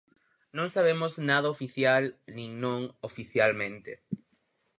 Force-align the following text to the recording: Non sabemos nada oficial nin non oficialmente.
Non 0.57 0.67
sabemos 0.75 1.13
nada 1.29 1.53
oficial 1.55 2.03
nin 2.35 2.49
non 2.63 2.79
oficialmente. 3.09 3.91